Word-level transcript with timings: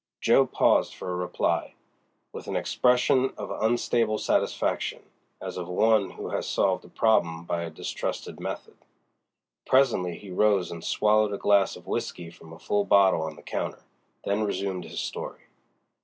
Jo. 0.19 0.47
paused 0.47 0.95
for 0.95 1.11
a 1.11 1.15
reply, 1.15 1.75
with 2.33 2.47
an 2.47 2.55
expression 2.55 3.33
of 3.37 3.51
unstable 3.51 4.17
satisfaction, 4.17 5.03
as 5.39 5.57
of 5.57 5.67
one 5.67 6.09
who 6.09 6.29
has 6.29 6.47
solved 6.47 6.83
a 6.83 6.87
problem 6.89 7.43
by 7.45 7.61
a 7.61 7.69
distrusted 7.69 8.39
method. 8.39 8.77
Presently 9.67 10.17
he 10.17 10.31
rose 10.31 10.71
and 10.71 10.83
swallowed 10.83 11.33
a 11.33 11.37
glass 11.37 11.75
of 11.75 11.85
whisky 11.85 12.31
from 12.31 12.51
a 12.51 12.57
full 12.57 12.83
bottle 12.83 13.21
on 13.21 13.35
the 13.35 13.43
counter, 13.43 13.83
then 14.23 14.43
resumed 14.43 14.85
his 14.85 14.99
story. 14.99 15.41